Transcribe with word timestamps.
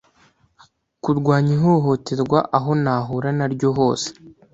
Kurwanya 1.03 1.51
ihohoterwa 1.57 2.39
aho 2.57 2.71
nahura 2.83 3.29
na 3.37 3.45
ryo 3.53 3.69
hose 3.77 4.07